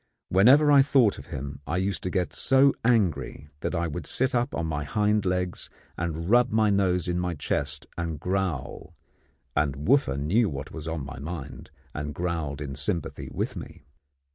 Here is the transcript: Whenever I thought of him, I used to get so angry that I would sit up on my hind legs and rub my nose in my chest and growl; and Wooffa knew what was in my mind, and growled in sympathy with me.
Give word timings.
Whenever 0.29 0.71
I 0.71 0.81
thought 0.81 1.19
of 1.19 1.27
him, 1.27 1.59
I 1.67 1.77
used 1.77 2.01
to 2.01 2.09
get 2.09 2.33
so 2.33 2.73
angry 2.83 3.49
that 3.59 3.75
I 3.75 3.85
would 3.85 4.07
sit 4.07 4.33
up 4.33 4.55
on 4.55 4.65
my 4.65 4.83
hind 4.83 5.27
legs 5.27 5.69
and 5.95 6.27
rub 6.27 6.49
my 6.51 6.71
nose 6.71 7.07
in 7.07 7.19
my 7.19 7.35
chest 7.35 7.85
and 7.99 8.19
growl; 8.19 8.95
and 9.55 9.87
Wooffa 9.87 10.17
knew 10.17 10.49
what 10.49 10.71
was 10.71 10.87
in 10.87 11.05
my 11.05 11.19
mind, 11.19 11.69
and 11.93 12.15
growled 12.15 12.61
in 12.61 12.73
sympathy 12.73 13.29
with 13.31 13.55
me. 13.55 13.83